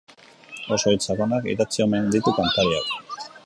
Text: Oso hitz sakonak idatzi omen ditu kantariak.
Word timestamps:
Oso 0.75 0.93
hitz 0.93 1.03
sakonak 1.11 1.47
idatzi 1.53 1.87
omen 1.87 2.11
ditu 2.17 2.37
kantariak. 2.41 3.25